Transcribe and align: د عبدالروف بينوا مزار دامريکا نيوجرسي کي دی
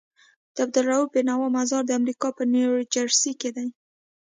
د 0.53 0.55
عبدالروف 0.65 1.05
بينوا 1.13 1.47
مزار 1.57 1.83
دامريکا 1.89 2.29
نيوجرسي 2.53 3.31
کي 3.41 3.49
دی 3.55 3.67